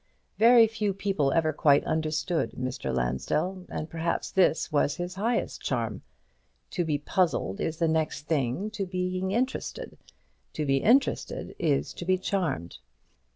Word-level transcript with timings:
Very 0.39 0.65
few 0.65 0.95
people 0.95 1.31
ever 1.31 1.53
quite 1.53 1.83
understood 1.83 2.53
Mr. 2.53 2.91
Lansdell, 2.91 3.67
and 3.69 3.87
perhaps 3.87 4.31
this 4.31 4.71
was 4.71 4.95
his 4.95 5.13
highest 5.13 5.61
charm. 5.61 6.01
To 6.71 6.83
be 6.83 6.97
puzzled 6.97 7.59
is 7.61 7.77
the 7.77 7.87
next 7.87 8.23
thing 8.25 8.71
to 8.71 8.87
being 8.87 9.29
interested; 9.29 9.99
to 10.53 10.65
be 10.65 10.77
interested 10.77 11.55
is 11.59 11.93
to 11.93 12.05
be 12.05 12.17
charmed. 12.17 12.79